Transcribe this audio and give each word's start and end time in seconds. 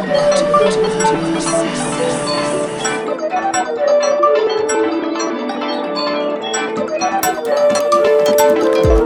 Thank 0.00 1.04
you. 8.88 8.97